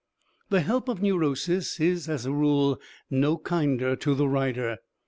[0.49, 4.77] The help of neurosis is as a rule no kinder to the rider.